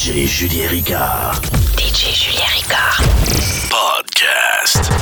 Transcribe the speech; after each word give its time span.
DJ 0.00 0.26
Julien 0.26 0.66
Ricard. 0.70 1.44
DJ 1.76 2.14
Julien 2.14 2.48
Ricard. 2.56 3.04
Podcast. 3.68 4.99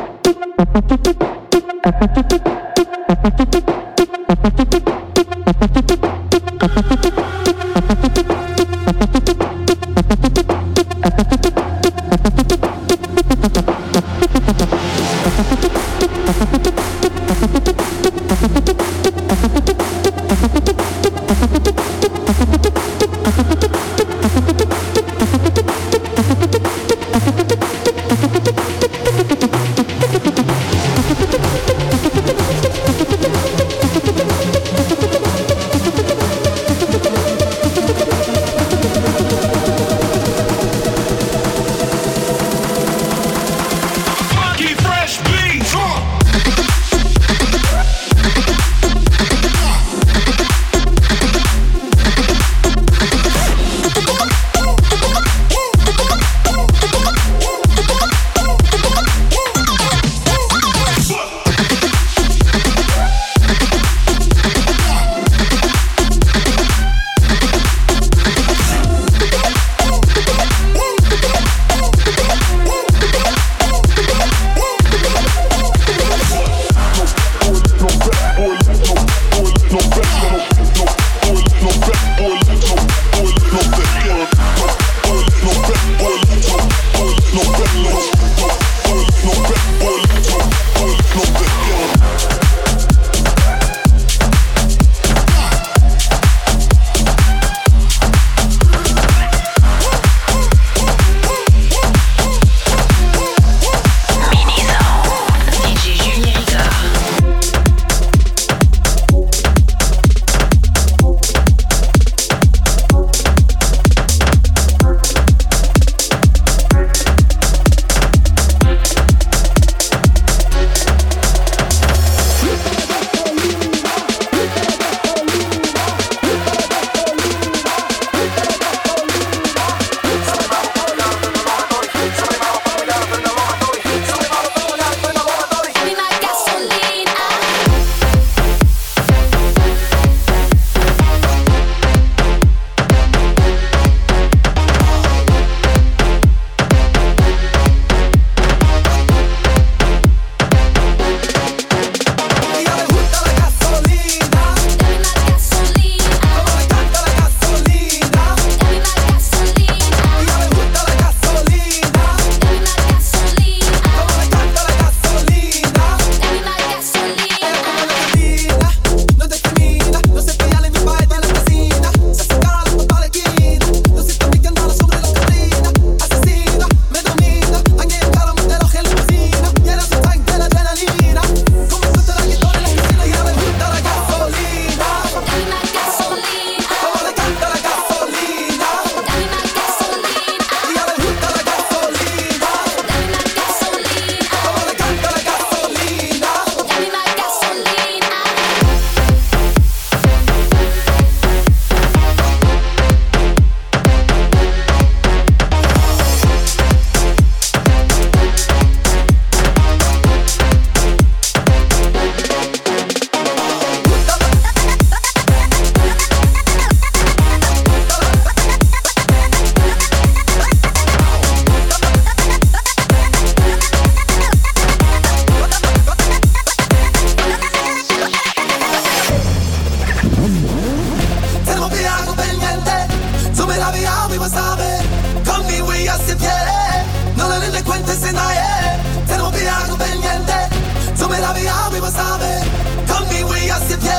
lo 241.84 241.90
sabe, 241.90 242.40
cambi 242.86 243.22
we 243.24 243.50
a 243.50 243.58
si 243.58 243.76
pie, 243.76 243.92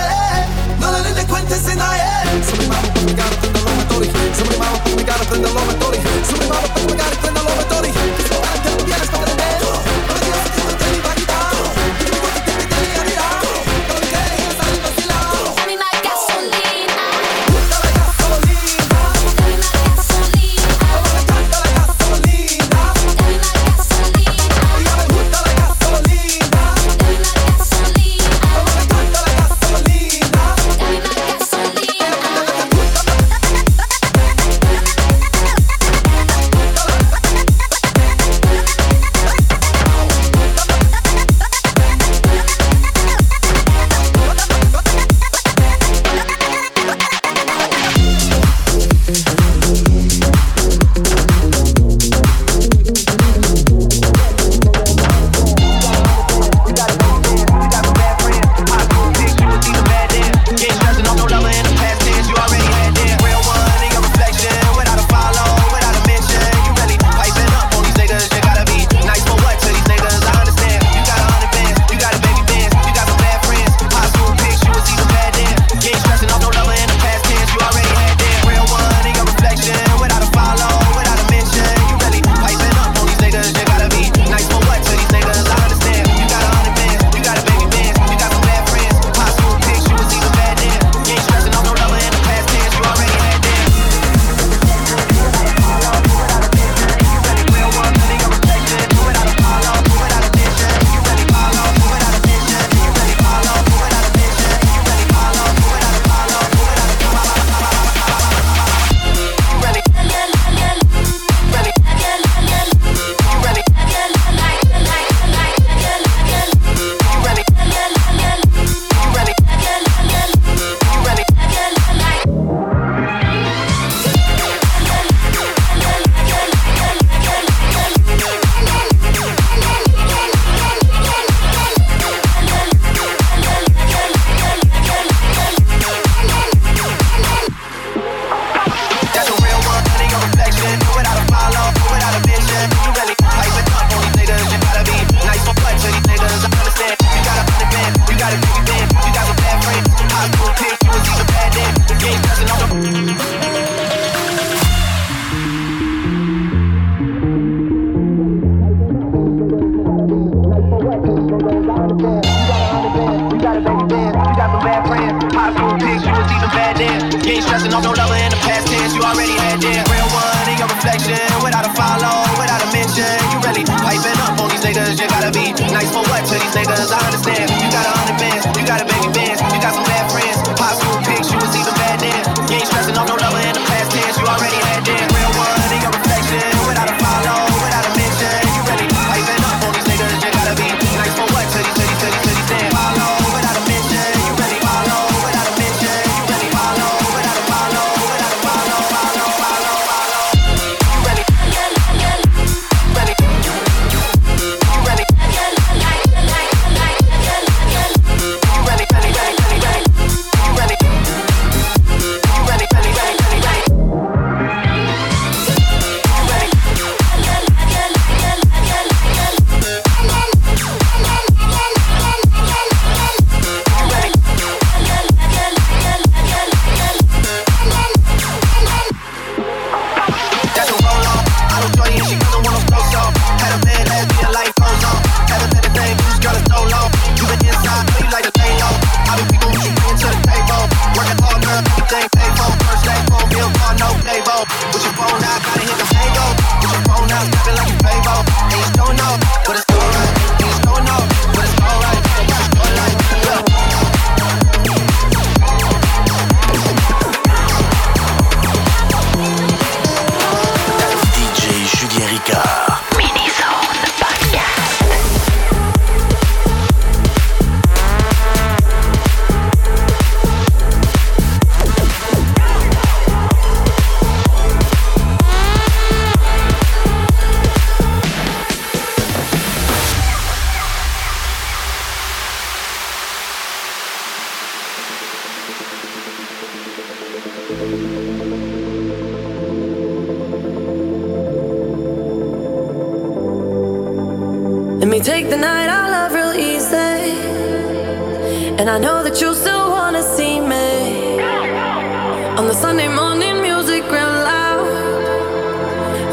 no 0.79 0.91
le 0.91 1.01
ne 1.03 1.21
en 1.21 1.81
a 1.81 1.89
él. 1.97 2.43
Sobre 2.43 2.67
mamá, 2.67 2.81
me 3.05 3.13
garra, 3.13 3.35
prende 3.41 3.61
lo 3.61 3.71
metori, 3.77 4.09
sobre 4.35 4.57
mamá, 4.57 4.79
me 4.95 5.03
garra, 5.03 5.25
prende 5.29 5.49
lo 5.53 5.61
metori, 5.65 5.99
sobre 6.27 6.47
mamá, 6.47 6.61
me 6.87 6.95
garra, 6.95 7.15
prende 7.21 7.39
the 7.41 7.55
metori. 7.57 7.74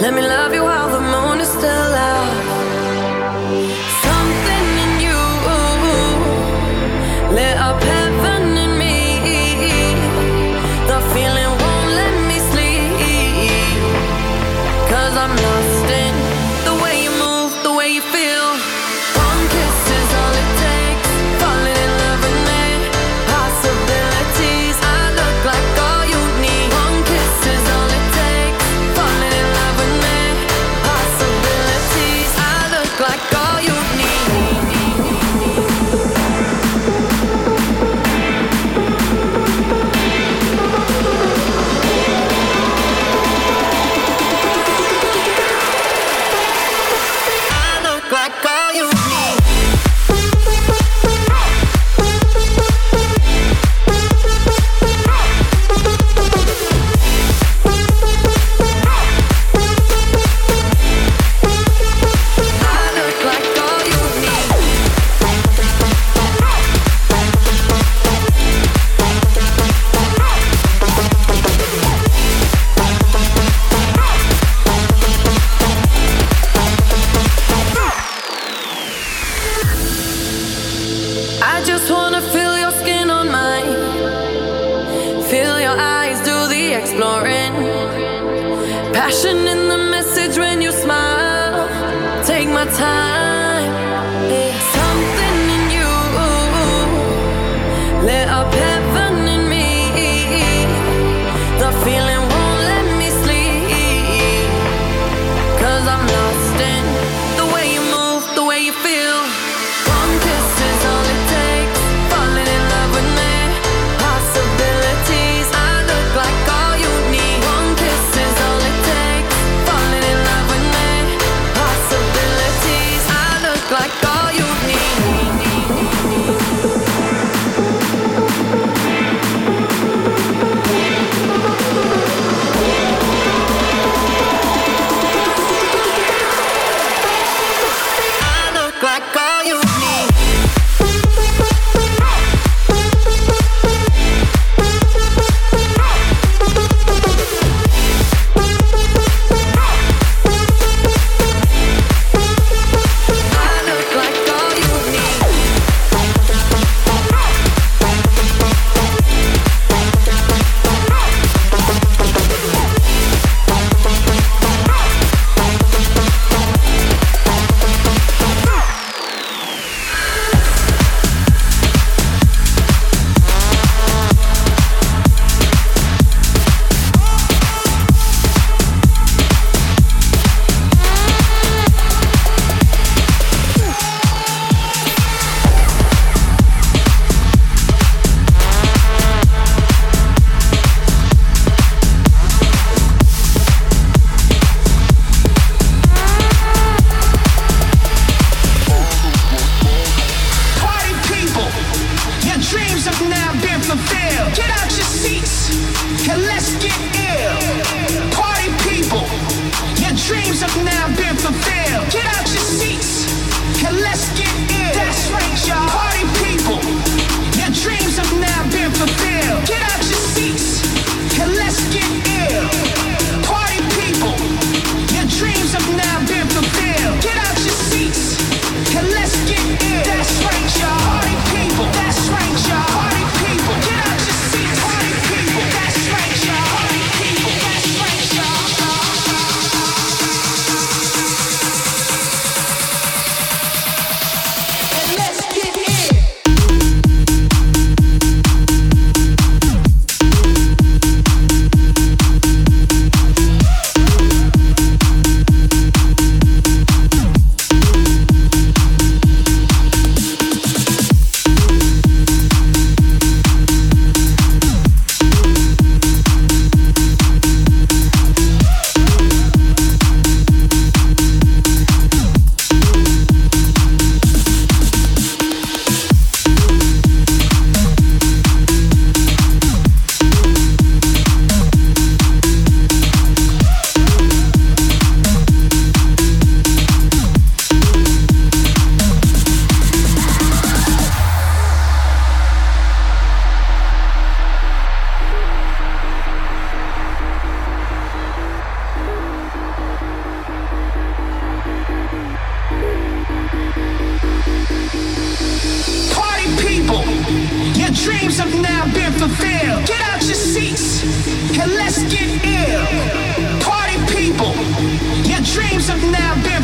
Let 0.03 0.15
me 0.15 0.21
love 0.21 0.53
you 0.53 0.65
while 0.65 0.91
the 0.91 1.01
moon 1.01 1.41
is 1.41 1.49
still 1.49 1.63
out. 1.63 2.52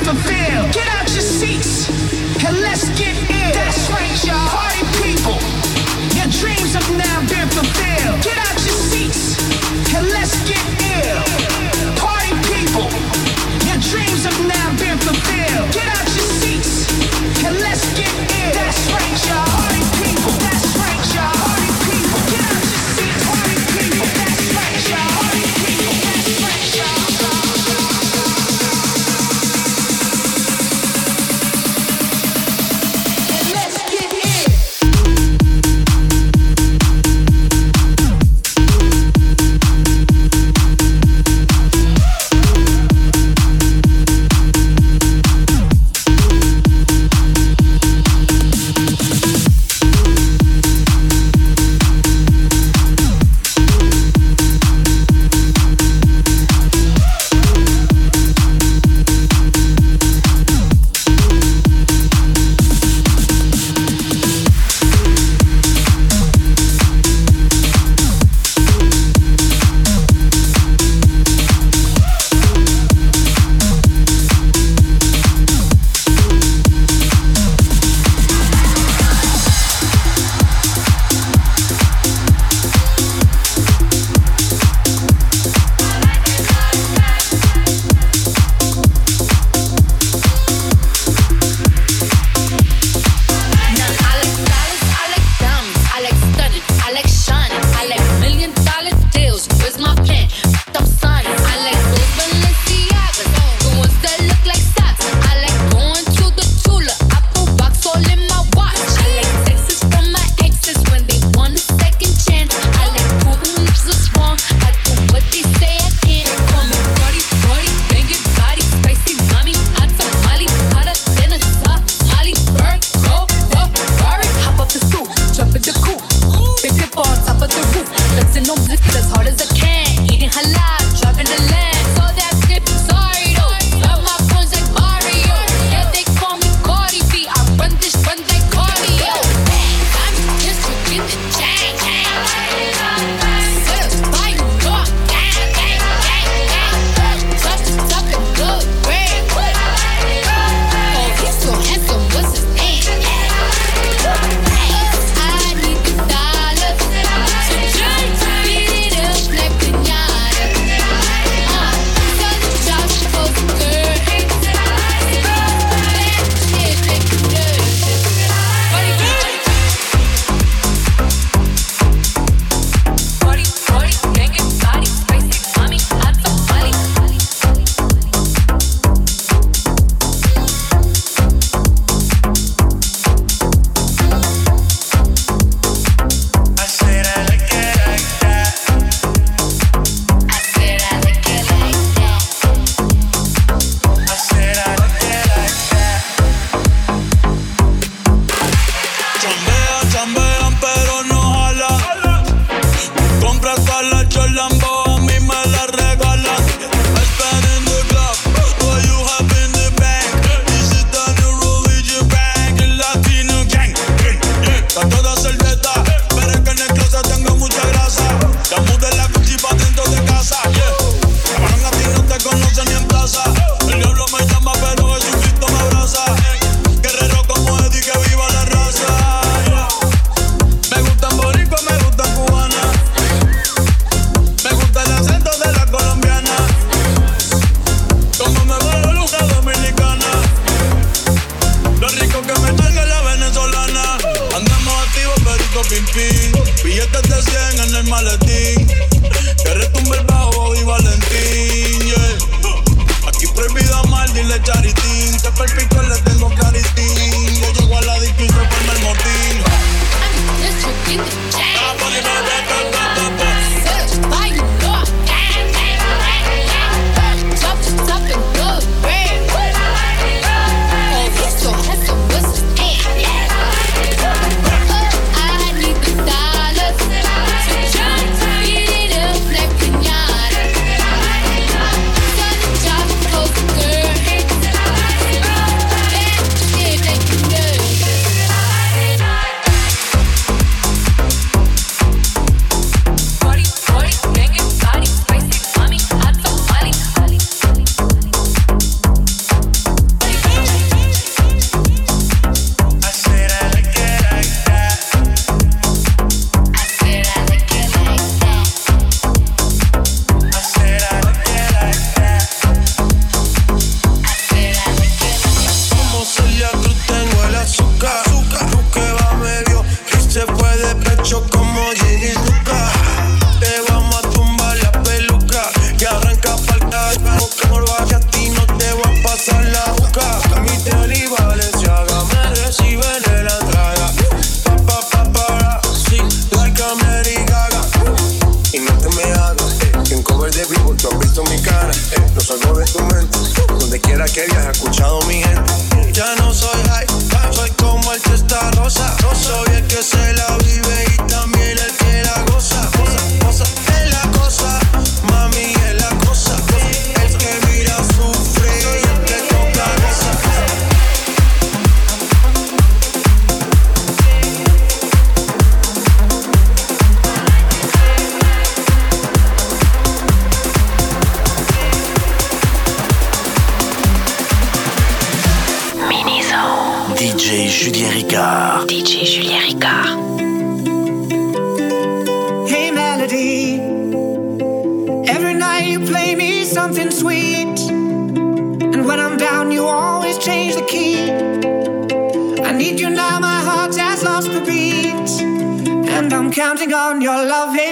for 0.09 0.15
fear. 0.23 0.48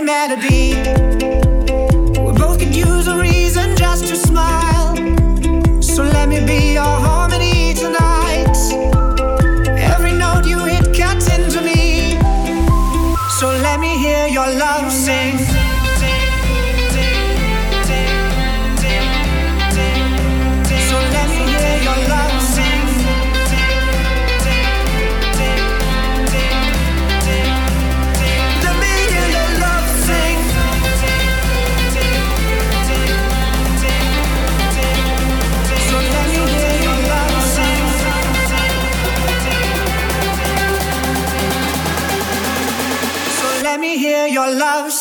melody. 0.06 0.72
We 2.24 2.32
both 2.38 2.60
could 2.60 2.74
use 2.74 3.08
a 3.08 3.18
reason 3.18 3.76
just 3.76 4.06
to 4.06 4.14
smile. 4.14 4.94
So 5.82 6.04
let 6.04 6.28
me 6.28 6.38
be 6.46 6.74
your 6.74 6.84
heart. 6.84 7.25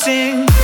sing. 0.05 0.54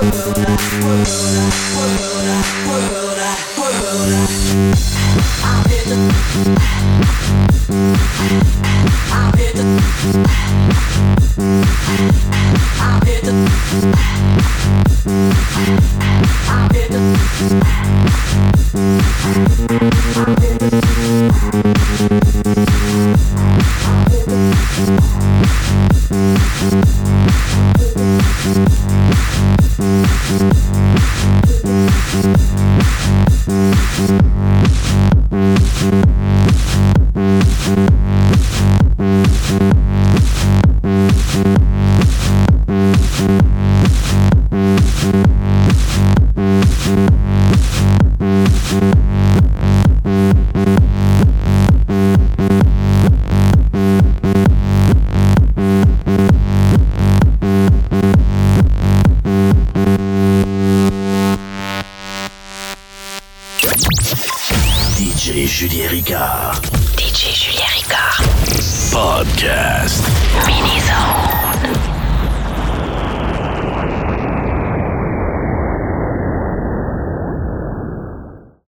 I'm 0.00 0.06
here 5.68 5.84
to, 5.86 6.77